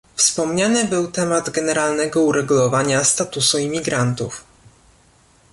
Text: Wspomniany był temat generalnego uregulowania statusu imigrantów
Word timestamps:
Wspomniany 0.15 0.85
był 0.85 1.11
temat 1.11 1.49
generalnego 1.49 2.21
uregulowania 2.21 3.03
statusu 3.03 3.57
imigrantów 3.59 4.43